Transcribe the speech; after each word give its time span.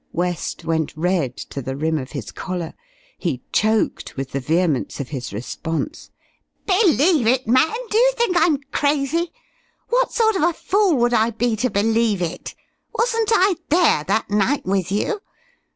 West 0.13 0.65
went 0.65 0.97
red 0.97 1.37
to 1.37 1.61
the 1.61 1.75
rim 1.75 1.99
of 1.99 2.13
his 2.13 2.31
collar. 2.31 2.73
He 3.19 3.43
choked 3.53 4.17
with 4.17 4.31
the 4.31 4.39
vehemence 4.39 4.99
of 4.99 5.09
his 5.09 5.31
response. 5.31 6.09
"Believe 6.65 7.27
it, 7.27 7.45
man? 7.47 7.71
D'you 7.91 8.11
think 8.17 8.35
I'm 8.35 8.57
crazy? 8.71 9.31
What 9.89 10.11
sort 10.11 10.35
of 10.35 10.41
a 10.41 10.53
fool 10.53 10.95
would 10.95 11.13
I 11.13 11.29
be 11.29 11.55
to 11.57 11.69
believe 11.69 12.19
it? 12.19 12.55
Wasn't 12.97 13.29
I 13.31 13.57
there, 13.69 14.03
that 14.05 14.31
night, 14.31 14.65
with 14.65 14.91
you? 14.91 15.21